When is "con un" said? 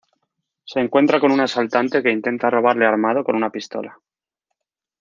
1.19-1.41